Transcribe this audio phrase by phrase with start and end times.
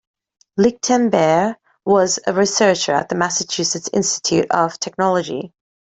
[0.57, 5.53] Lichtenberg was a researcher at the Massachusetts Institute of Technology.